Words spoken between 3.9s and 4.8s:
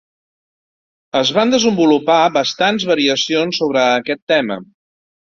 aquest tema.